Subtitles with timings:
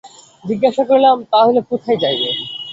[0.43, 2.29] জিজ্ঞাসা করিলাম, তা হইলে কোথায় যাইবে?